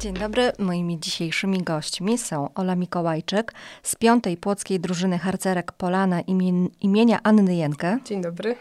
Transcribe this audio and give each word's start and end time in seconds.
Dzień 0.00 0.14
dobry. 0.14 0.52
Moimi 0.58 1.00
dzisiejszymi 1.00 1.62
gośćmi 1.62 2.18
są 2.18 2.54
Ola 2.54 2.76
Mikołajczyk 2.76 3.54
z 3.82 3.94
piątej 3.94 4.36
płockiej 4.36 4.80
drużyny 4.80 5.18
harcerek 5.18 5.72
Polana 5.72 6.20
imien, 6.20 6.68
imienia 6.80 7.20
Anny 7.22 7.54
Jenkę. 7.56 7.98
Dzień 8.04 8.22
dobry. 8.22 8.56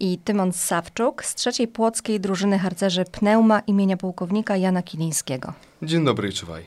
I 0.00 0.18
Tymon 0.18 0.52
Sawczuk 0.52 1.24
z 1.24 1.34
trzeciej 1.34 1.68
płockiej 1.68 2.20
drużyny 2.20 2.58
harcerzy 2.58 3.04
Pneuma 3.04 3.60
imienia 3.60 3.96
pułkownika 3.96 4.56
Jana 4.56 4.82
Kilińskiego. 4.82 5.52
Dzień 5.82 6.04
dobry, 6.04 6.32
czuwaj. 6.32 6.64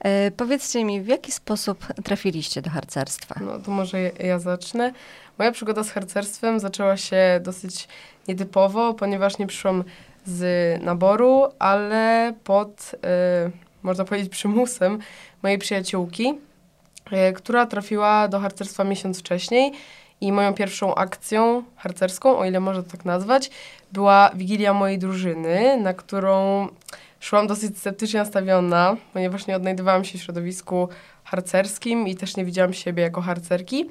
E, 0.00 0.30
powiedzcie 0.30 0.84
mi, 0.84 1.00
w 1.00 1.06
jaki 1.06 1.32
sposób 1.32 1.86
trafiliście 2.04 2.62
do 2.62 2.70
harcerstwa? 2.70 3.34
No 3.40 3.58
to 3.58 3.70
może 3.70 4.00
ja, 4.00 4.10
ja 4.10 4.38
zacznę. 4.38 4.92
Moja 5.38 5.52
przygoda 5.52 5.84
z 5.84 5.90
harcerstwem 5.90 6.60
zaczęła 6.60 6.96
się 6.96 7.40
dosyć 7.42 7.88
nietypowo, 8.28 8.94
ponieważ 8.94 9.38
nie 9.38 9.46
przyszłam 9.46 9.84
z 10.28 10.82
naboru, 10.82 11.48
ale 11.58 12.34
pod, 12.44 12.94
y, 13.46 13.50
można 13.82 14.04
powiedzieć, 14.04 14.28
przymusem 14.28 14.98
mojej 15.42 15.58
przyjaciółki, 15.58 16.34
y, 17.12 17.32
która 17.32 17.66
trafiła 17.66 18.28
do 18.28 18.40
harcerstwa 18.40 18.84
miesiąc 18.84 19.20
wcześniej. 19.20 19.72
I 20.20 20.32
moją 20.32 20.54
pierwszą 20.54 20.94
akcją 20.94 21.62
harcerską, 21.76 22.38
o 22.38 22.44
ile 22.44 22.60
można 22.60 22.82
to 22.82 22.90
tak 22.90 23.04
nazwać, 23.04 23.50
była 23.92 24.30
wigilia 24.34 24.74
mojej 24.74 24.98
drużyny, 24.98 25.76
na 25.76 25.94
którą 25.94 26.66
szłam 27.20 27.46
dosyć 27.46 27.78
sceptycznie 27.78 28.20
nastawiona, 28.20 28.96
ponieważ 29.12 29.46
nie 29.46 29.56
odnajdywałam 29.56 30.04
się 30.04 30.18
w 30.18 30.22
środowisku 30.22 30.88
harcerskim 31.24 32.08
i 32.08 32.16
też 32.16 32.36
nie 32.36 32.44
widziałam 32.44 32.72
siebie 32.72 33.02
jako 33.02 33.20
harcerki. 33.20 33.90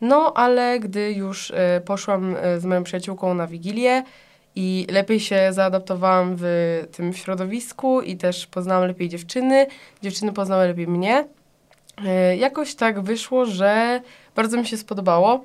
No, 0.00 0.32
ale 0.34 0.80
gdy 0.80 1.12
już 1.12 1.50
y, 1.50 1.54
poszłam 1.84 2.36
z 2.58 2.64
moją 2.64 2.84
przyjaciółką 2.84 3.34
na 3.34 3.46
wigilię 3.46 4.02
i 4.56 4.86
lepiej 4.90 5.20
się 5.20 5.48
zaadaptowałam 5.50 6.36
w 6.38 6.44
tym 6.96 7.12
środowisku 7.12 8.00
i 8.00 8.16
też 8.16 8.46
poznałam 8.46 8.88
lepiej 8.88 9.08
dziewczyny, 9.08 9.66
dziewczyny 10.02 10.32
poznały 10.32 10.66
lepiej 10.66 10.88
mnie. 10.88 11.24
Y, 12.32 12.36
jakoś 12.36 12.74
tak 12.74 13.00
wyszło, 13.00 13.46
że 13.46 14.00
bardzo 14.36 14.56
mi 14.56 14.66
się 14.66 14.76
spodobało. 14.76 15.44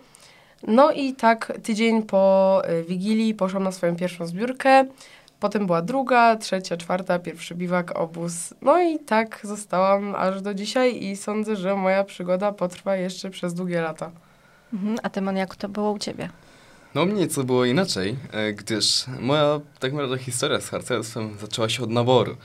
No 0.68 0.92
i 0.92 1.14
tak 1.14 1.54
tydzień 1.64 2.04
po 2.04 2.62
y, 2.70 2.84
Wigilii 2.84 3.34
poszłam 3.34 3.64
na 3.64 3.72
swoją 3.72 3.96
pierwszą 3.96 4.28
zbiórkę. 4.28 4.86
Potem 5.40 5.66
była 5.66 5.82
druga, 5.82 6.36
trzecia, 6.36 6.78
czwarta, 6.78 7.20
pierwszy 7.20 7.56
biwak, 7.56 8.00
obóz. 8.00 8.54
No 8.62 8.82
i 8.82 9.00
tak 9.00 9.40
zostałam 9.44 10.16
aż 10.16 10.42
do 10.42 10.54
dzisiaj 10.54 11.04
i 11.04 11.16
sądzę, 11.16 11.56
że 11.56 11.76
moja 11.76 12.04
przygoda 12.04 12.52
potrwa 12.52 12.96
jeszcze 12.96 13.30
przez 13.30 13.54
długie 13.54 13.82
lata. 13.82 14.12
Mhm. 14.74 14.98
A 15.04 15.10
Tymon, 15.10 15.38
jak 15.38 15.56
to 15.56 15.70
było 15.70 15.92
u 15.92 16.00
ciebie? 16.00 16.30
No 16.96 17.06
mnie 17.06 17.28
co 17.28 17.44
było 17.44 17.66
inaczej, 17.66 18.16
e, 18.32 18.54
gdyż 18.54 19.06
moja 19.20 19.60
tak 19.80 19.94
naprawdę 19.94 20.18
historia 20.18 20.62
z 20.62 20.70
harcerstwem 20.70 21.38
zaczęła 21.42 21.70
się 21.70 21.84
od 21.84 21.90
naboru. 21.90 22.38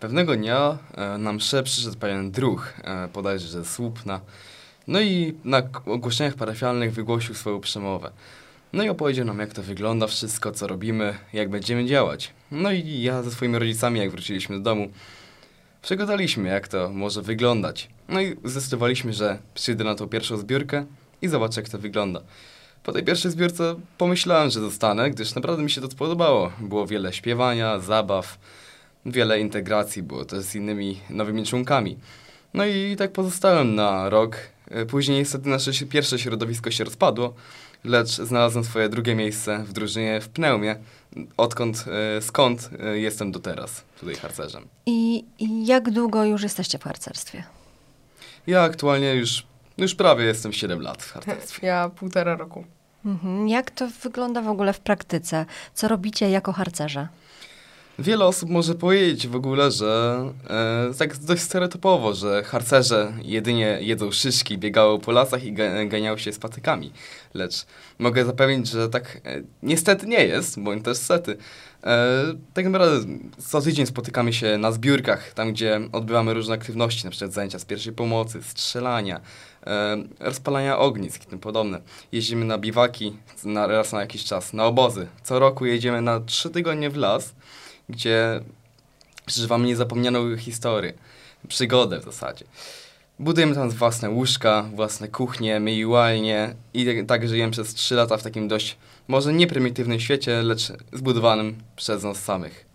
Pewnego 0.00 0.36
dnia 0.36 0.78
e, 0.94 1.18
na 1.18 1.32
mszę 1.32 1.62
przyszedł 1.62 1.96
pewien 1.96 2.30
druh, 2.30 2.72
e, 2.84 3.08
bodajże 3.08 3.48
ze 3.48 3.64
Słupna, 3.64 4.20
no 4.86 5.00
i 5.00 5.34
na 5.44 5.62
ogłoszeniach 5.86 6.34
parafialnych 6.34 6.92
wygłosił 6.92 7.34
swoją 7.34 7.60
przemowę. 7.60 8.10
No 8.72 8.84
i 8.84 8.88
opowiedział 8.88 9.24
nam, 9.24 9.38
jak 9.38 9.52
to 9.52 9.62
wygląda 9.62 10.06
wszystko, 10.06 10.52
co 10.52 10.66
robimy, 10.66 11.14
jak 11.32 11.50
będziemy 11.50 11.86
działać. 11.86 12.30
No 12.50 12.70
i 12.72 13.02
ja 13.02 13.22
ze 13.22 13.30
swoimi 13.30 13.58
rodzicami, 13.58 14.00
jak 14.00 14.10
wróciliśmy 14.10 14.56
do 14.56 14.62
domu, 14.62 14.90
przegadaliśmy, 15.82 16.48
jak 16.48 16.68
to 16.68 16.90
może 16.90 17.22
wyglądać. 17.22 17.88
No 18.08 18.20
i 18.20 18.36
zdecydowaliśmy, 18.44 19.12
że 19.12 19.38
przyjdę 19.54 19.84
na 19.84 19.94
tą 19.94 20.08
pierwszą 20.08 20.36
zbiórkę 20.36 20.86
i 21.22 21.28
zobaczę, 21.28 21.60
jak 21.60 21.70
to 21.70 21.78
wygląda. 21.78 22.20
Po 22.86 22.92
tej 22.92 23.04
pierwszej 23.04 23.30
zbiórce 23.30 23.74
pomyślałem, 23.98 24.50
że 24.50 24.60
zostanę, 24.60 25.10
gdyż 25.10 25.34
naprawdę 25.34 25.62
mi 25.62 25.70
się 25.70 25.80
to 25.80 25.88
podobało. 25.88 26.52
Było 26.60 26.86
wiele 26.86 27.12
śpiewania, 27.12 27.78
zabaw, 27.78 28.38
wiele 29.06 29.40
integracji 29.40 30.02
było 30.02 30.24
też 30.24 30.44
z 30.44 30.54
innymi 30.54 31.00
nowymi 31.10 31.46
członkami. 31.46 31.98
No 32.54 32.66
i 32.66 32.96
tak 32.98 33.12
pozostałem 33.12 33.74
na 33.74 34.08
rok. 34.08 34.36
E, 34.70 34.86
Później 34.86 35.18
niestety 35.18 35.48
nasze 35.48 35.86
pierwsze 35.86 36.18
środowisko 36.18 36.70
się 36.70 36.84
rozpadło, 36.84 37.34
lecz 37.84 38.08
znalazłem 38.08 38.64
swoje 38.64 38.88
drugie 38.88 39.14
miejsce 39.14 39.64
w 39.64 39.72
drużynie 39.72 40.20
w 40.20 40.28
Pneumie, 40.28 40.76
odkąd, 41.36 41.84
e, 42.18 42.22
skąd 42.22 42.70
e, 42.80 42.98
jestem 42.98 43.32
do 43.32 43.38
teraz 43.38 43.84
tutaj 44.00 44.14
harcerzem. 44.14 44.66
I, 44.86 45.24
I 45.38 45.66
jak 45.66 45.90
długo 45.90 46.24
już 46.24 46.42
jesteście 46.42 46.78
w 46.78 46.82
harcerstwie? 46.82 47.44
Ja 48.46 48.62
aktualnie 48.62 49.14
już, 49.14 49.46
już 49.78 49.94
prawie 49.94 50.24
jestem 50.24 50.52
7 50.52 50.80
lat 50.80 51.02
w 51.02 51.12
harcerstwie. 51.12 51.66
Ja 51.66 51.88
półtora 51.88 52.36
roku. 52.36 52.64
Mhm. 53.06 53.48
Jak 53.48 53.70
to 53.70 53.88
wygląda 54.02 54.42
w 54.42 54.48
ogóle 54.48 54.72
w 54.72 54.80
praktyce? 54.80 55.46
Co 55.74 55.88
robicie 55.88 56.30
jako 56.30 56.52
harcerze? 56.52 57.08
Wiele 57.98 58.24
osób 58.24 58.50
może 58.50 58.74
powiedzieć 58.74 59.28
w 59.28 59.36
ogóle, 59.36 59.70
że 59.70 60.22
e, 60.90 60.94
tak 60.98 61.16
dość 61.16 61.42
stereotypowo, 61.42 62.14
że 62.14 62.42
harcerze 62.44 63.12
jedynie 63.22 63.78
jedzą 63.80 64.10
szyszki, 64.12 64.58
biegają 64.58 64.98
po 65.00 65.12
lasach 65.12 65.44
i 65.44 65.52
ga- 65.54 65.88
ganiają 65.88 66.16
się 66.16 66.32
z 66.32 66.38
patykami. 66.38 66.92
Lecz 67.34 67.66
mogę 67.98 68.24
zapewnić, 68.24 68.68
że 68.68 68.88
tak 68.88 69.20
e, 69.24 69.42
niestety 69.62 70.06
nie 70.06 70.24
jest, 70.24 70.60
bądź 70.60 70.84
też 70.84 70.98
sety. 70.98 71.36
E, 71.86 72.34
tak 72.54 72.64
naprawdę 72.64 73.06
co 73.38 73.60
tydzień 73.60 73.86
spotykamy 73.86 74.32
się 74.32 74.58
na 74.58 74.72
zbiórkach, 74.72 75.32
tam 75.32 75.52
gdzie 75.52 75.80
odbywamy 75.92 76.34
różne 76.34 76.54
aktywności, 76.54 77.04
na 77.04 77.10
przykład 77.10 77.32
zajęcia 77.32 77.58
z 77.58 77.64
pierwszej 77.64 77.92
pomocy, 77.92 78.42
strzelania, 78.42 79.20
e, 79.66 79.96
rozpalania 80.20 80.78
ognisk 80.78 81.22
i 81.24 81.26
tym 81.26 81.38
podobne. 81.38 81.80
Jeździmy 82.12 82.44
na 82.44 82.58
biwaki 82.58 83.16
na, 83.44 83.66
raz 83.66 83.92
na 83.92 84.00
jakiś 84.00 84.24
czas, 84.24 84.52
na 84.52 84.64
obozy. 84.64 85.06
Co 85.22 85.38
roku 85.38 85.66
jedziemy 85.66 86.02
na 86.02 86.20
trzy 86.20 86.50
tygodnie 86.50 86.90
w 86.90 86.96
las, 86.96 87.34
gdzie 87.88 88.40
przeżywamy 89.26 89.66
niezapomnianą 89.66 90.36
historię, 90.36 90.92
przygodę 91.48 92.00
w 92.00 92.04
zasadzie. 92.04 92.44
Budujemy 93.18 93.54
tam 93.54 93.70
własne 93.70 94.10
łóżka, 94.10 94.64
własne 94.74 95.08
kuchnie, 95.08 95.60
myjalnie 95.60 96.54
i 96.74 97.04
tak 97.06 97.28
żyjemy 97.28 97.52
przez 97.52 97.74
3 97.74 97.94
lata 97.94 98.16
w 98.16 98.22
takim 98.22 98.48
dość, 98.48 98.76
może 99.08 99.32
nie 99.32 99.46
prymitywnym 99.46 100.00
świecie, 100.00 100.42
lecz 100.42 100.72
zbudowanym 100.92 101.56
przez 101.76 102.02
nas 102.02 102.24
samych. 102.24 102.66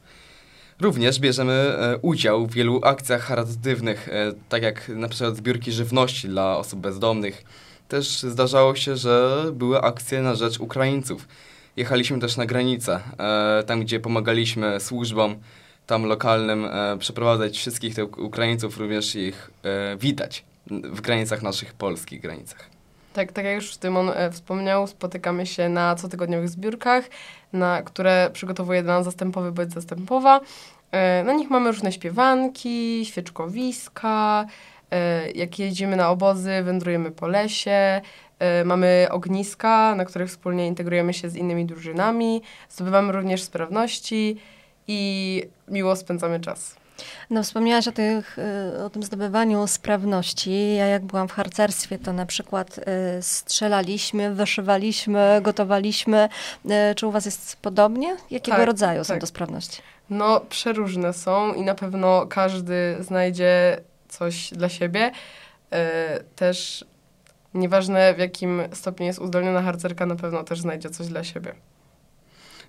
Również 0.79 1.19
bierzemy 1.19 1.53
e, 1.53 1.97
udział 1.97 2.47
w 2.47 2.53
wielu 2.53 2.81
akcjach 2.83 3.21
charytatywnych, 3.21 4.09
e, 4.09 4.33
tak 4.49 4.63
jak 4.63 4.89
na 4.89 5.09
przykład 5.09 5.35
zbiórki 5.35 5.71
żywności 5.71 6.27
dla 6.27 6.57
osób 6.57 6.79
bezdomnych. 6.79 7.43
Też 7.87 8.21
zdarzało 8.21 8.75
się, 8.75 8.97
że 8.97 9.43
były 9.53 9.81
akcje 9.81 10.21
na 10.21 10.35
rzecz 10.35 10.59
Ukraińców. 10.59 11.27
Jechaliśmy 11.75 12.19
też 12.19 12.37
na 12.37 12.45
granicę, 12.45 12.99
e, 13.19 13.63
tam 13.63 13.81
gdzie 13.81 13.99
pomagaliśmy 13.99 14.79
służbom 14.79 15.35
tam 15.91 16.05
lokalnym 16.05 16.65
e, 16.65 16.97
przeprowadzać 16.97 17.57
wszystkich 17.57 17.95
tych 17.95 18.19
Ukraińców, 18.19 18.77
również 18.77 19.15
ich 19.15 19.51
e, 19.63 19.97
witać 19.97 20.43
w 20.67 21.01
granicach 21.01 21.41
naszych 21.41 21.73
polskich 21.73 22.21
granicach. 22.21 22.69
Tak, 23.13 23.31
tak 23.31 23.45
jak 23.45 23.55
już 23.55 23.77
Tymon 23.77 24.09
e, 24.09 24.31
wspomniał, 24.31 24.87
spotykamy 24.87 25.45
się 25.45 25.69
na 25.69 25.95
cotygodniowych 25.95 26.49
zbiórkach, 26.49 27.03
na 27.53 27.81
które 27.81 28.29
przygotowuje 28.33 28.83
dla 28.83 28.93
nas 28.93 29.05
zastępowy 29.05 29.51
bądź 29.51 29.73
zastępowa. 29.73 30.39
E, 30.91 31.23
na 31.23 31.33
nich 31.33 31.49
mamy 31.49 31.71
różne 31.71 31.91
śpiewanki, 31.91 33.05
świeczkowiska. 33.05 34.45
E, 34.91 35.31
jak 35.31 35.59
jedziemy 35.59 35.95
na 35.95 36.09
obozy, 36.09 36.63
wędrujemy 36.63 37.11
po 37.11 37.27
lesie. 37.27 38.01
Mamy 38.65 39.07
ogniska, 39.09 39.95
na 39.95 40.05
których 40.05 40.29
wspólnie 40.29 40.67
integrujemy 40.67 41.13
się 41.13 41.29
z 41.29 41.35
innymi 41.35 41.65
drużynami. 41.65 42.41
Zdobywamy 42.69 43.11
również 43.11 43.43
sprawności 43.43 44.37
i 44.91 45.43
miło 45.67 45.95
spędzamy 45.95 46.39
czas. 46.39 46.75
No, 47.29 47.43
wspomniałaś 47.43 47.87
o, 47.87 47.91
tych, 47.91 48.37
y, 48.77 48.83
o 48.83 48.89
tym 48.89 49.03
zdobywaniu 49.03 49.67
sprawności. 49.67 50.75
Ja 50.75 50.85
jak 50.85 51.05
byłam 51.05 51.27
w 51.27 51.31
harcerstwie, 51.31 51.99
to 51.99 52.13
na 52.13 52.25
przykład 52.25 52.77
y, 52.77 52.81
strzelaliśmy, 53.21 54.35
wyszywaliśmy, 54.35 55.39
gotowaliśmy. 55.41 56.29
Y, 56.65 56.95
Czy 56.95 57.07
u 57.07 57.11
was 57.11 57.25
jest 57.25 57.55
podobnie? 57.61 58.17
Jakiego 58.31 58.57
Tak, 58.57 58.65
rodzaju 58.65 59.03
są 59.03 59.13
tak. 59.13 59.21
to 59.21 59.27
sprawności? 59.27 59.81
No, 60.09 60.39
przeróżne 60.39 61.13
są 61.13 61.53
i 61.53 61.61
na 61.61 61.75
pewno 61.75 62.27
każdy 62.27 62.97
znajdzie 62.99 63.81
coś 64.09 64.49
dla 64.51 64.69
siebie. 64.69 65.11
Też 66.35 66.85
nieważne 67.53 68.13
w 68.13 68.19
jakim 68.19 68.61
stopniu 68.73 69.05
jest 69.05 69.19
uzdolniona 69.19 69.61
harcerka, 69.61 70.05
na 70.05 70.15
pewno 70.15 70.43
też 70.43 70.61
znajdzie 70.61 70.89
coś 70.89 71.07
dla 71.07 71.23
siebie. 71.23 71.55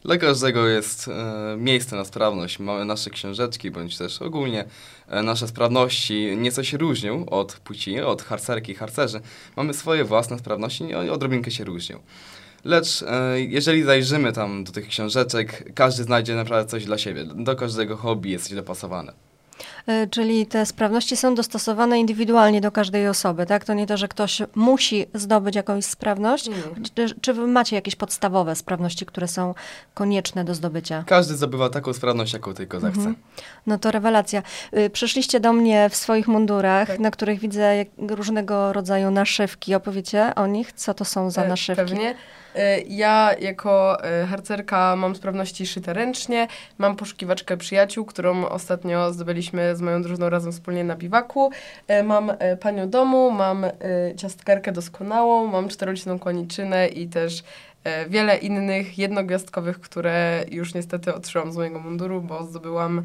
Dla 0.04 0.16
każdego 0.19 0.69
jest 0.69 1.08
e, 1.08 1.56
miejsce 1.58 1.96
na 1.96 2.04
sprawność. 2.04 2.58
Mamy 2.58 2.84
nasze 2.84 3.10
książeczki, 3.10 3.70
bądź 3.70 3.99
też 3.99 4.22
ogólnie 4.22 4.64
e, 5.08 5.22
nasze 5.22 5.49
sprawności 5.49 6.37
nieco 6.37 6.64
się 6.64 6.78
różnią 6.78 7.26
od 7.26 7.52
płci, 7.52 8.00
od 8.00 8.22
harcerki 8.22 8.72
i 8.72 8.75
harcerzy. 8.75 9.20
Mamy 9.56 9.75
swoje 9.75 10.04
własne 10.04 10.38
sprawności 10.38 10.84
i 10.84 10.94
odrobinkę 10.94 11.50
się 11.50 11.64
różnią. 11.64 11.99
Lecz 12.64 13.02
e, 13.02 13.40
jeżeli 13.40 13.82
zajrzymy 13.82 14.32
tam 14.32 14.64
do 14.64 14.72
tych 14.72 14.88
książeczek, 14.88 15.72
każdy 15.75 16.02
znajdzie 16.02 16.34
naprawdę 16.34 16.70
coś 16.70 16.84
dla 16.84 16.98
siebie. 16.98 17.25
Do 17.25 17.56
każdego 17.56 17.96
hobby 17.96 18.31
jest 18.31 18.44
coś 18.44 18.55
dopasowane. 18.55 19.31
Y, 19.88 20.08
Czyli 20.11 20.46
te 20.46 20.67
sprawności 20.67 21.17
są 21.17 21.34
dostosowane 21.34 22.00
indywidualnie 22.00 22.61
do 22.61 22.73
każdej 22.73 23.08
osoby, 23.08 23.46
tak? 23.46 23.64
To 23.64 23.75
nie 23.75 23.87
to, 23.87 23.96
że 23.96 24.08
ktoś 24.08 24.43
musi 24.55 25.06
zdobyć 25.14 25.56
jakąś 25.56 25.84
sprawność. 25.84 26.49
Nie. 26.49 26.55
Czy, 26.94 27.14
czy 27.20 27.32
wy 27.34 27.46
macie 27.46 27.76
jakieś 27.76 27.96
podstawowe 27.96 28.56
sprawności, 28.56 29.06
które 29.06 29.29
są 29.29 29.55
konieczne 29.94 30.44
do 30.44 30.55
zdobycia? 30.55 31.05
Każdy 31.06 31.34
zdobywa 31.37 31.70
taką 31.70 31.93
sprawność, 31.93 32.32
jaką 32.32 32.55
tylko 32.55 32.81
zechce. 32.81 32.99
Mhm. 32.99 33.17
No 33.67 33.79
to 33.79 33.90
rewelacja. 33.90 34.43
Y, 34.79 34.90
Przyszliście 34.90 35.40
do 35.40 35.52
mnie 35.52 35.88
w 35.90 35.96
swoich 35.96 36.29
mundurach, 36.29 36.88
Tak. 36.88 36.99
na 37.00 37.11
których 37.11 37.40
widzę 37.40 37.84
różnego 37.99 38.73
rodzaju 38.73 39.11
naszywki. 39.11 39.75
Opowiecie 39.75 40.34
o 40.34 40.46
nich? 40.46 40.73
Co 40.73 40.94
to 40.94 41.05
są 41.05 41.31
za 41.31 41.43
E, 41.44 41.49
naszywki? 41.49 41.84
Pewnie. 41.84 42.14
E, 42.56 42.81
Ja 42.81 43.31
jako 43.40 44.04
e, 44.04 44.26
harcerka 44.26 44.96
mam 44.96 45.16
sprawności 45.16 45.66
szyte 45.66 45.93
ręcznie, 45.93 46.49
mam 46.78 46.96
poszukiwaczkę 46.96 47.56
przyjaciół, 47.56 48.04
którą 48.04 48.46
ostatnio 48.49 49.12
zdobyliśmy 49.12 49.76
z 49.76 49.81
moją 49.81 50.02
drużyną 50.02 50.31
razem 50.31 50.52
wspólnie 50.52 50.84
na 50.84 50.96
biwaku. 50.96 51.50
E, 51.88 52.02
Mam 52.02 52.32
panią 52.60 52.90
domu, 52.90 53.31
mam 53.31 53.66
ciastkarkę 54.16 54.72
doskonałą, 54.72 55.46
mam 55.46 55.69
czteroliczną 55.69 56.19
kłaniczynę 56.19 56.88
i 56.88 57.08
też 57.08 57.43
wiele 58.08 58.37
innych 58.37 58.98
jednogwiazdkowych, 58.98 59.81
które 59.81 60.44
już 60.50 60.75
niestety 60.75 61.14
otrzymałam 61.14 61.52
z 61.52 61.56
mojego 61.56 61.78
munduru, 61.81 62.20
bo 62.20 62.44
zdobyłam 62.44 63.02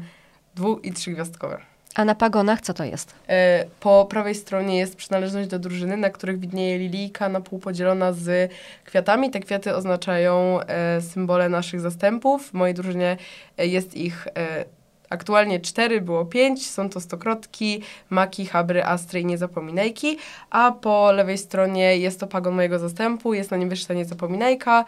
dwu- 0.54 0.78
i 0.82 0.92
trzygwiazdkowe. 0.92 1.58
A 1.98 2.04
na 2.04 2.14
pagonach 2.14 2.60
co 2.60 2.74
to 2.74 2.84
jest? 2.84 3.14
E, 3.28 3.64
Po 3.80 4.06
prawej 4.10 4.34
stronie 4.34 4.78
jest 4.78 4.96
przynależność 4.96 5.48
do 5.48 5.58
drużyny, 5.58 5.96
na 5.96 6.10
których 6.10 6.40
widnieje 6.40 6.78
lilijka 6.78 7.28
na 7.28 7.40
pół 7.40 7.58
podzielona 7.58 8.12
z 8.12 8.52
kwiatami. 8.84 9.30
Te 9.30 9.40
kwiaty 9.40 9.76
oznaczają 9.76 10.60
e, 10.60 11.00
symbole 11.00 11.48
naszych 11.48 11.80
zastępów. 11.80 12.48
W 12.48 12.54
mojej 12.54 12.74
drużynie 12.74 13.16
e, 13.58 13.66
jest 13.66 13.96
ich 13.96 14.28
aktualnie 15.10 15.60
cztery, 15.60 16.00
było 16.00 16.24
pięć. 16.24 16.70
Są 16.70 16.88
to 16.88 17.00
stokrotki, 17.00 17.82
maki, 18.10 18.46
habry, 18.46 18.84
astry 18.84 19.20
i 19.20 19.26
niezapominajki. 19.26 20.18
A 20.50 20.72
po 20.72 21.12
lewej 21.12 21.38
stronie 21.38 21.96
jest 21.96 22.20
to 22.20 22.26
pagon 22.26 22.54
mojego 22.54 22.78
zastępu, 22.78 23.34
jest 23.34 23.50
na 23.50 23.56
nim 23.56 23.68
wyższa 23.68 23.94
niezapominajka, 23.94 24.84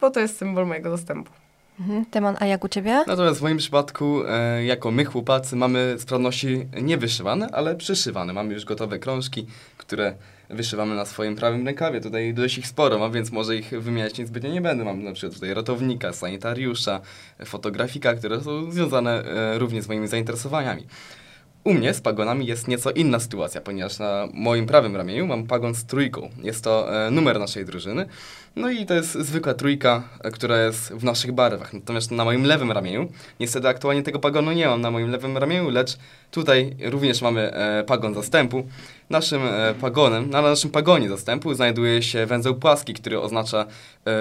bo 0.00 0.10
to 0.10 0.20
jest 0.20 0.38
symbol 0.38 0.66
mojego 0.66 0.90
zastępu. 0.90 1.30
Mhm. 1.80 2.04
Tymon, 2.04 2.36
a 2.40 2.46
jak 2.46 2.64
u 2.64 2.68
ciebie? 2.68 3.04
Natomiast 3.06 3.38
w 3.38 3.42
moim 3.42 3.58
przypadku, 3.58 4.22
e, 4.28 4.64
jako 4.64 4.90
my 4.90 5.04
chłopacy, 5.04 5.56
mamy 5.56 5.96
sprawności 5.98 6.66
nie 6.82 6.98
wyszywane, 6.98 7.48
ale 7.52 7.76
przyszywane. 7.76 8.32
Mamy 8.32 8.54
już 8.54 8.64
gotowe 8.64 8.98
krążki, 8.98 9.46
które 9.76 10.14
wyszywamy 10.50 10.94
na 10.94 11.04
swoim 11.04 11.36
prawym 11.36 11.66
rękawie. 11.66 12.00
Tutaj 12.00 12.34
dość 12.34 12.58
ich 12.58 12.66
sporo 12.66 12.98
mam, 12.98 13.12
więc 13.12 13.32
może 13.32 13.56
ich 13.56 13.70
wymieniać 13.70 14.18
niezbytnio 14.18 14.50
nie 14.50 14.60
będę. 14.60 14.84
Mam 14.84 15.04
na 15.04 15.12
przykład 15.12 15.34
tutaj 15.34 15.54
ratownika, 15.54 16.12
sanitariusza, 16.12 17.00
fotografika, 17.44 18.14
które 18.14 18.40
są 18.40 18.70
związane 18.70 19.24
e, 19.24 19.58
również 19.58 19.84
z 19.84 19.88
moimi 19.88 20.08
zainteresowaniami. 20.08 20.86
U 21.64 21.74
mnie 21.74 21.94
z 21.94 22.00
pagonami 22.00 22.46
jest 22.46 22.68
nieco 22.68 22.90
inna 22.90 23.20
sytuacja, 23.20 23.60
ponieważ 23.60 23.98
na 23.98 24.28
moim 24.34 24.66
prawym 24.66 24.96
ramieniu 24.96 25.26
mam 25.26 25.46
pagon 25.46 25.74
z 25.74 25.84
trójką. 25.84 26.30
Jest 26.42 26.64
to 26.64 27.06
e, 27.06 27.10
numer 27.10 27.38
naszej 27.38 27.64
drużyny. 27.64 28.06
No 28.56 28.70
i 28.70 28.86
to 28.86 28.94
jest 28.94 29.12
zwykła 29.12 29.54
trójka, 29.54 30.02
e, 30.20 30.30
która 30.30 30.58
jest 30.58 30.92
w 30.92 31.04
naszych 31.04 31.32
barwach. 31.32 31.72
Natomiast 31.72 32.10
na 32.10 32.24
moim 32.24 32.44
lewym 32.44 32.72
ramieniu, 32.72 33.08
niestety 33.40 33.68
aktualnie 33.68 34.02
tego 34.02 34.18
pagonu 34.18 34.52
nie 34.52 34.66
mam 34.66 34.80
na 34.80 34.90
moim 34.90 35.10
lewym 35.10 35.38
ramieniu, 35.38 35.70
lecz 35.70 35.98
tutaj 36.30 36.76
również 36.84 37.22
mamy 37.22 37.52
e, 37.52 37.84
pagon 37.84 38.14
zastępu. 38.14 38.66
Naszym 39.10 39.40
pagonem, 39.80 40.30
na 40.30 40.42
naszym 40.42 40.70
pagonie 40.70 41.08
zastępu 41.08 41.54
znajduje 41.54 42.02
się 42.02 42.26
węzeł 42.26 42.54
płaski, 42.54 42.94
który 42.94 43.20
oznacza 43.20 43.66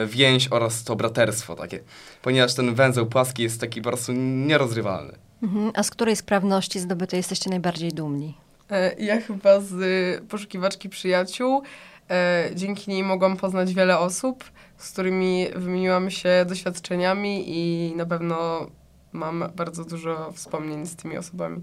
więź 0.06 0.48
oraz 0.52 0.84
to 0.84 0.96
braterstwo 0.96 1.56
takie. 1.56 1.80
Ponieważ 2.22 2.54
ten 2.54 2.76
węzeł 2.76 3.06
płaski 3.06 3.44
jest 3.44 3.62
taki 3.62 3.82
po 3.82 3.90
prostu 3.90 4.12
nierozrywalny. 4.14 5.27
Mhm. 5.44 5.72
A 5.76 5.84
z 5.84 5.90
której 5.90 6.16
sprawności 6.16 6.80
zdobytej 6.80 7.18
jesteście 7.18 7.50
najbardziej 7.50 7.92
dumni? 7.94 8.38
E, 8.72 8.96
Ja 9.00 9.22
chyba 9.22 9.60
z 9.62 9.72
y, 9.74 10.22
poszukiwaczki 10.30 10.90
przyjaciół. 10.90 11.62
E, 12.10 12.50
dzięki 12.56 12.92
niej 12.92 13.04
mogłam 13.04 13.38
poznać 13.38 13.74
wiele 13.74 14.00
osób, 14.00 14.44
z 14.78 14.92
którymi 14.92 15.48
wymieniłam 15.56 16.12
się 16.12 16.46
doświadczeniami 16.48 17.44
i 17.48 17.94
na 17.96 18.06
pewno 18.06 18.68
mam 19.12 19.44
bardzo 19.56 19.86
dużo 19.86 20.32
wspomnień 20.32 20.86
z 20.86 20.96
tymi 20.96 21.18
osobami. 21.18 21.62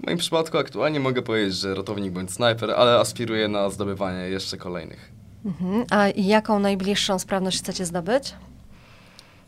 W 0.00 0.06
moim 0.06 0.18
przypadku 0.18 0.58
aktualnie 0.58 1.00
mogę 1.00 1.22
powiedzieć, 1.22 1.54
że 1.54 1.74
ratownik 1.74 2.12
bądź 2.12 2.32
snajper, 2.32 2.70
ale 2.70 2.98
aspiruję 2.98 3.48
na 3.48 3.70
zdobywanie 3.70 4.18
jeszcze 4.28 4.56
kolejnych. 4.56 5.12
Mhm. 5.44 5.84
A 5.90 6.08
jaką 6.16 6.58
najbliższą 6.58 7.18
sprawność 7.18 7.58
chcecie 7.58 7.86
zdobyć? 7.86 8.34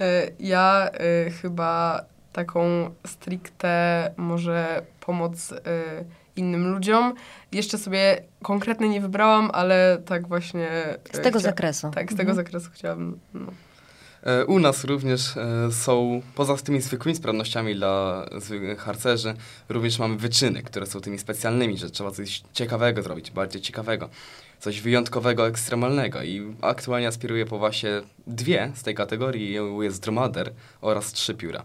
E, 0.01 0.31
Ja 0.41 0.91
e, 0.93 1.31
chyba 1.31 2.01
taką 2.41 2.91
stricte 3.07 4.11
może 4.17 4.83
pomoc 5.01 5.53
e, 5.53 5.59
innym 6.37 6.73
ludziom. 6.73 7.15
Jeszcze 7.53 7.79
sobie 7.79 8.23
konkretnie 8.43 8.89
nie 8.89 9.01
wybrałam, 9.01 9.51
ale 9.53 9.99
tak 10.07 10.29
właśnie... 10.29 10.69
e, 10.71 10.99
Z 11.13 11.21
tego 11.23 11.39
chcia- 11.39 11.43
zakresu. 11.43 11.91
Tak, 11.95 12.13
z 12.13 12.17
tego 12.17 12.31
Mhm. 12.31 12.37
zakresu 12.37 12.71
chciałabym. 12.73 13.19
No. 13.35 13.53
E, 14.23 14.45
U 14.47 14.59
nas 14.59 14.85
również 14.85 15.37
e, 15.37 15.73
są, 15.73 16.23
poza 16.35 16.57
tymi 16.57 16.81
zwykłymi 16.81 17.17
sprawnościami 17.17 17.75
dla 17.75 18.27
zwykłych 18.39 18.79
harcerzy, 18.79 19.35
również 19.69 19.99
mamy 19.99 20.17
wyczyny, 20.17 20.63
które 20.63 20.87
są 20.87 21.01
tymi 21.01 21.19
specjalnymi, 21.19 21.79
że 21.79 21.91
trzeba 21.91 22.11
coś 22.11 22.43
ciekawego 22.53 23.03
zrobić, 23.03 23.31
bardziej 23.31 23.63
ciekawego, 23.63 24.09
coś 24.61 24.81
wyjątkowego, 24.81 25.47
ekstremalnego 25.49 26.23
i 26.23 26.55
aktualnie 26.63 27.09
aspiruję 27.09 27.47
po 27.47 27.59
właśnie 27.59 27.91
dwie 28.27 28.73
z 28.75 28.83
tej 28.83 28.95
kategorii, 28.95 29.57
jest 29.81 30.03
dromader 30.03 30.53
oraz 30.81 31.13
trzy 31.13 31.35
pióra. 31.35 31.63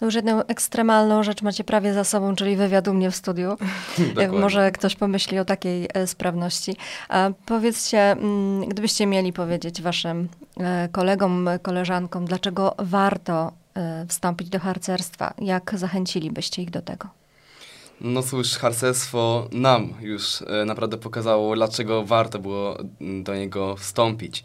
No 0.00 0.06
już 0.06 0.14
jedną 0.14 0.44
ekstremalną 0.44 1.22
rzecz 1.22 1.42
macie 1.42 1.64
prawie 1.64 1.94
za 1.94 2.04
sobą, 2.04 2.36
czyli 2.36 2.56
wywiad 2.56 2.88
u 2.88 2.94
mnie 2.94 3.10
w 3.10 3.16
studiu. 3.16 3.48
Dokładnie. 3.98 4.38
Może 4.38 4.72
ktoś 4.72 4.96
pomyśli 4.96 5.38
o 5.38 5.44
takiej 5.44 5.88
e, 5.94 6.06
sprawności. 6.06 6.76
A 7.08 7.30
powiedzcie, 7.46 8.00
mm, 8.10 8.68
gdybyście 8.68 9.06
mieli 9.06 9.32
powiedzieć 9.32 9.82
waszym 9.82 10.28
e, 10.56 10.88
kolegom, 10.92 11.48
e, 11.48 11.58
koleżankom, 11.58 12.24
dlaczego 12.24 12.74
warto 12.78 13.52
e, 13.74 14.06
wstąpić 14.08 14.48
do 14.48 14.58
harcerstwa, 14.58 15.34
jak 15.38 15.72
zachęcilibyście 15.78 16.62
ich 16.62 16.70
do 16.70 16.82
tego? 16.82 17.08
No 18.00 18.22
cóż, 18.22 18.58
harcerstwo 18.58 19.48
nam 19.52 19.94
już 20.00 20.42
e, 20.42 20.64
naprawdę 20.64 20.96
pokazało, 20.96 21.56
dlaczego 21.56 22.04
warto 22.04 22.38
było 22.38 22.78
mm, 23.00 23.22
do 23.22 23.34
niego 23.34 23.76
wstąpić. 23.76 24.44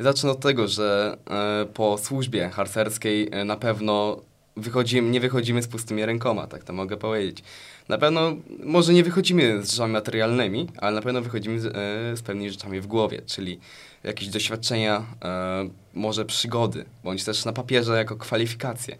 Zacznę 0.00 0.30
od 0.30 0.40
tego, 0.40 0.68
że 0.68 1.16
e, 1.30 1.66
po 1.66 1.98
służbie 1.98 2.50
harcerskiej 2.50 3.28
e, 3.32 3.44
na 3.44 3.56
pewno 3.56 4.16
wychodzimy, 4.56 5.10
nie 5.10 5.20
wychodzimy 5.20 5.62
z 5.62 5.68
pustymi 5.68 6.06
rękoma, 6.06 6.46
tak 6.46 6.64
to 6.64 6.72
mogę 6.72 6.96
powiedzieć. 6.96 7.42
Na 7.88 7.98
pewno, 7.98 8.36
może 8.64 8.92
nie 8.92 9.04
wychodzimy 9.04 9.62
z 9.62 9.70
rzeczami 9.70 9.92
materialnymi, 9.92 10.68
ale 10.78 10.96
na 10.96 11.02
pewno 11.02 11.22
wychodzimy 11.22 11.60
z, 11.60 11.66
e, 11.66 11.70
z 12.16 12.22
pewnymi 12.22 12.50
rzeczami 12.50 12.80
w 12.80 12.86
głowie, 12.86 13.22
czyli 13.26 13.58
jakieś 14.04 14.28
doświadczenia, 14.28 15.06
e, 15.24 15.68
może 15.94 16.24
przygody, 16.24 16.84
bądź 17.04 17.24
też 17.24 17.44
na 17.44 17.52
papierze 17.52 17.96
jako 17.96 18.16
kwalifikacje. 18.16 18.96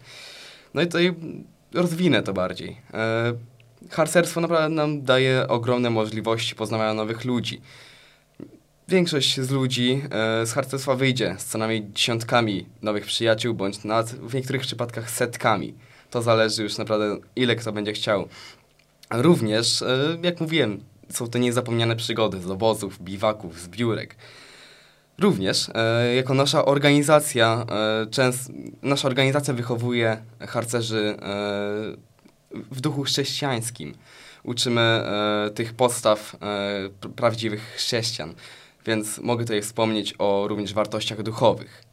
No 0.73 0.81
i 0.81 0.85
tutaj 0.85 1.13
rozwinę 1.73 2.23
to 2.23 2.33
bardziej. 2.33 2.77
E, 2.93 3.33
harcerstwo 3.89 4.41
naprawdę 4.41 4.69
nam 4.69 5.01
daje 5.01 5.47
ogromne 5.47 5.89
możliwości 5.89 6.55
poznawania 6.55 6.93
nowych 6.93 7.25
ludzi. 7.25 7.61
Większość 8.87 9.39
z 9.39 9.49
ludzi 9.49 10.01
e, 10.11 10.45
z 10.45 10.53
harcerstwa 10.53 10.95
wyjdzie 10.95 11.35
z 11.37 11.45
co 11.45 11.57
najmniej 11.57 11.87
dziesiątkami 11.93 12.65
nowych 12.81 13.05
przyjaciół, 13.05 13.53
bądź 13.53 13.83
nawet 13.83 14.07
w 14.07 14.33
niektórych 14.33 14.61
przypadkach 14.61 15.11
setkami. 15.11 15.73
To 16.09 16.21
zależy 16.21 16.63
już 16.63 16.77
naprawdę, 16.77 17.17
ile 17.35 17.55
kto 17.55 17.71
będzie 17.71 17.93
chciał. 17.93 18.27
Również, 19.11 19.81
e, 19.81 20.17
jak 20.23 20.41
mówiłem, 20.41 20.83
są 21.09 21.27
to 21.27 21.39
niezapomniane 21.39 21.95
przygody 21.95 22.41
z 22.41 22.49
obozów, 22.49 23.01
biwaków, 23.01 23.59
zbiórek. 23.59 24.15
Również, 25.19 25.69
e, 25.73 26.15
jako 26.15 26.33
nasza 26.33 26.65
organizacja, 26.65 27.65
e, 28.03 28.07
częst, 28.07 28.51
nasza 28.81 29.07
organizacja 29.07 29.53
wychowuje 29.53 30.17
harcerzy 30.39 31.17
e, 31.21 31.23
w 32.71 32.81
duchu 32.81 33.03
chrześcijańskim. 33.03 33.93
Uczymy 34.43 34.81
e, 34.81 35.49
tych 35.55 35.73
podstaw 35.73 36.35
e, 36.35 36.37
pr- 37.01 37.09
prawdziwych 37.15 37.73
chrześcijan, 37.75 38.33
więc 38.85 39.17
mogę 39.19 39.43
tutaj 39.43 39.61
wspomnieć 39.61 40.13
o 40.19 40.47
również 40.47 40.73
wartościach 40.73 41.23
duchowych. 41.23 41.83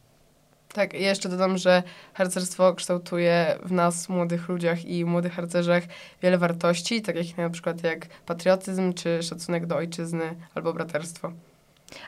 Tak, 0.75 0.95
i 0.95 1.03
jeszcze 1.03 1.29
dodam, 1.29 1.59
że 1.59 1.83
harcerstwo 2.15 2.75
kształtuje 2.75 3.59
w 3.65 3.73
nas, 3.73 4.09
młodych 4.09 4.49
ludziach 4.49 4.85
i 4.85 5.05
młodych 5.05 5.33
harcerzach 5.33 5.83
wiele 6.23 6.39
wartości, 6.39 7.03
tak 7.03 7.17
jak 7.17 7.39
na 7.39 7.51
przykład 7.51 7.83
jak 7.85 8.07
patriotyzm, 8.27 8.93
czy 8.93 9.23
szacunek 9.23 9.67
do 9.67 9.77
ojczyzny, 9.77 10.37
albo 10.55 10.73
braterstwo. 10.73 11.33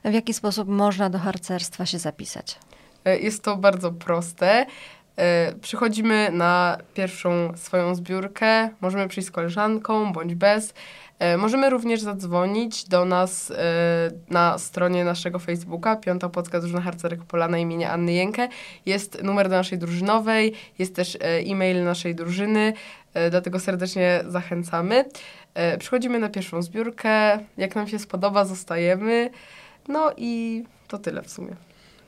A 0.03 0.11
w 0.11 0.15
jaki 0.15 0.35
sposób 0.35 0.69
można 0.69 1.11
do 1.11 1.19
harcerstwa 1.19 1.87
się 1.87 1.99
zapisać? 1.99 2.59
E, 3.05 3.19
Jest 3.19 3.43
to 3.45 3.57
bardzo 3.57 3.93
proste. 3.93 4.67
E, 5.17 5.53
Przychodzimy 5.61 6.31
na 6.33 6.79
pierwszą 6.95 7.53
swoją 7.57 7.95
zbiórkę, 7.95 8.71
możemy 8.81 9.09
przyjść 9.09 9.29
z 9.29 9.33
koleżanką 9.33 10.13
bądź 10.13 10.35
bez. 10.35 10.75
E, 11.23 11.37
Możemy 11.37 11.71
również 11.71 12.01
zadzwonić 12.01 12.85
do 12.85 13.05
nas 13.05 13.51
e, 13.51 13.55
na 14.31 14.59
stronie 14.59 15.05
naszego 15.05 15.39
Facebooka, 15.39 15.97
Piąta 15.97 16.29
Płocka 16.29 16.61
Drużyna 16.61 16.81
Harcerek 16.81 17.25
Polana 17.25 17.59
imienia 17.59 17.93
Anny 17.93 18.13
Jękę. 18.13 18.49
Jest 18.87 19.23
numer 19.23 19.49
do 19.49 19.57
naszej 19.57 19.79
drużynowej, 19.79 20.53
jest 20.79 20.97
też 20.97 21.17
e, 21.17 21.19
e-mail 21.21 21.85
naszej 21.85 22.15
drużyny, 22.15 22.73
dlatego 23.31 23.61
serdecznie 23.61 24.25
zachęcamy. 24.29 25.05
Przychodzimy 25.79 26.19
na 26.19 26.29
pierwszą 26.29 26.63
zbiórkę, 26.63 27.39
jak 27.57 27.77
nam 27.77 27.89
się 27.89 27.99
spodoba, 27.99 28.45
zostajemy. 28.45 29.31
No 29.89 30.13
i 30.17 30.65
to 30.89 30.99
tyle 30.99 31.23
w 31.23 31.31
sumie. 31.31 31.57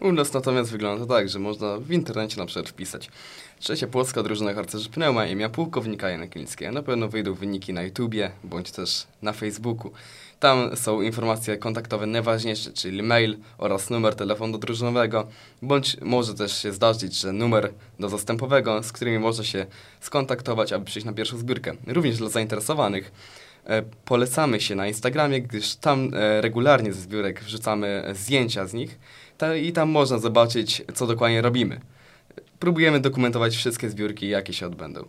U 0.05 0.13
nas 0.13 0.33
natomiast 0.33 0.71
wygląda 0.71 1.07
to 1.07 1.15
tak, 1.15 1.29
że 1.29 1.39
można 1.39 1.79
w 1.79 1.91
internecie 1.91 2.37
na 2.41 2.47
przykład 2.47 2.69
wpisać 2.69 3.11
Trzecia 3.59 3.87
Płocka 3.87 4.23
Drużyna 4.23 4.55
Harcerzy 4.55 4.91
Pneuma 4.91 5.27
imienia 5.27 5.49
pułkownika 5.49 6.09
Jana 6.09 6.27
Klińskiego. 6.27 6.73
Na 6.73 6.83
pewno 6.83 7.09
wyjdą 7.09 7.35
wyniki 7.35 7.73
na 7.73 7.83
YouTubie, 7.83 8.31
bądź 8.45 8.71
też 8.71 9.07
na 9.23 9.33
Facebooku. 9.33 9.91
Tam 10.41 10.77
są 10.77 11.03
informacje 11.03 11.57
kontaktowe 11.57 12.07
najważniejsze, 12.07 12.73
czyli 12.73 13.03
mail 13.03 13.37
oraz 13.59 13.91
numer 13.91 14.15
telefonu 14.15 14.59
drużynowego, 14.59 15.29
bądź 15.63 15.97
może 16.01 16.35
też 16.35 16.63
się 16.63 16.73
zdarzyć, 16.73 17.21
że 17.21 17.33
numer 17.33 17.73
do 18.01 18.09
zastępowego, 18.09 18.83
z 18.83 18.93
którymi 18.93 19.19
można 19.19 19.45
się 19.45 19.67
skontaktować, 20.01 20.73
aby 20.73 20.85
przyjść 20.85 21.07
na 21.07 21.13
pierwszą 21.13 21.39
zbiórkę. 21.39 21.73
Również 21.87 22.17
dla 22.19 22.29
zainteresowanych 22.29 23.13
e, 23.67 23.83
polecamy 24.05 24.61
się 24.61 24.75
na 24.75 24.87
Instagramie, 24.87 25.43
gdyż 25.43 25.75
tam 25.75 26.11
e, 26.15 26.41
regularnie 26.41 26.93
ze 26.93 27.01
zbiórek 27.01 27.41
wrzucamy 27.41 28.05
zdjęcia 28.15 28.67
z 28.67 28.75
nich 28.75 28.99
ta, 29.39 29.57
i 29.57 29.73
tam 29.73 29.91
można 29.91 30.19
zobaczyć, 30.19 30.83
co 30.95 31.07
dokładnie 31.07 31.43
robimy. 31.43 31.81
Próbujemy 32.59 33.01
dokumentować 33.01 33.57
wszystkie 33.57 33.91
zbiórki, 33.91 34.29
jakie 34.29 34.53
się 34.53 34.67
odbędą. 34.67 35.05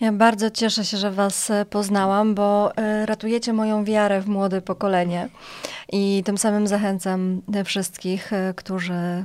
Ja 0.00 0.12
bardzo 0.12 0.50
cieszę 0.50 0.84
się, 0.84 0.96
że 0.96 1.10
Was 1.10 1.50
e, 1.50 1.64
poznałam, 1.64 2.34
bo 2.34 2.76
e, 2.76 3.06
ratujecie 3.06 3.52
moją 3.52 3.84
wiarę 3.84 4.20
w 4.20 4.28
młode 4.28 4.62
pokolenie 4.62 5.28
i 5.92 6.22
tym 6.24 6.38
samym 6.38 6.66
zachęcam 6.66 7.42
wszystkich, 7.64 8.32
e, 8.32 8.54
którzy 8.56 9.24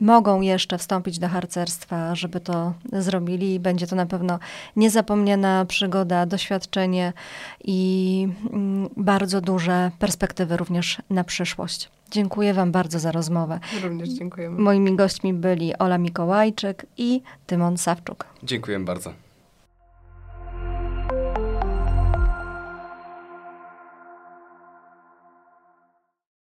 mogą 0.00 0.40
jeszcze 0.40 0.78
wstąpić 0.78 1.18
do 1.18 1.28
harcerstwa, 1.28 2.14
żeby 2.14 2.40
to 2.40 2.72
zrobili. 2.92 3.60
Będzie 3.60 3.86
to 3.86 3.96
na 3.96 4.06
pewno 4.06 4.38
niezapomniana 4.76 5.64
przygoda, 5.64 6.26
doświadczenie 6.26 7.12
i 7.64 8.28
bardzo 8.96 9.40
duże 9.40 9.90
perspektywy 9.98 10.56
również 10.56 10.98
na 11.10 11.24
przyszłość. 11.24 11.88
Dziękuję 12.10 12.54
Wam 12.54 12.72
bardzo 12.72 12.98
za 12.98 13.12
rozmowę. 13.12 13.60
Również 13.82 14.08
dziękujemy. 14.08 14.62
Moimi 14.62 14.96
gośćmi 14.96 15.34
byli 15.34 15.76
Ola 15.78 15.98
Mikołajczyk 15.98 16.86
i 16.96 17.22
Tymon 17.46 17.78
Sawczuk. 17.78 18.24
Dziękuję 18.42 18.80
bardzo. 18.80 19.12